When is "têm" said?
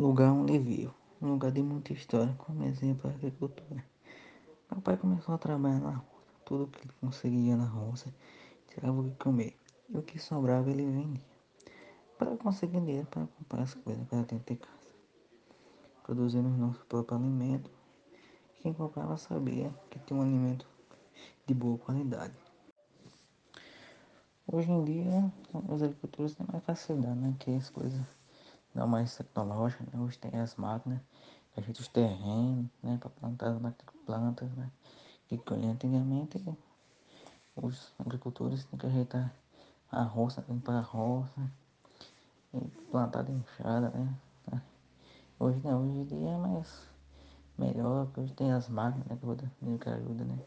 26.34-26.46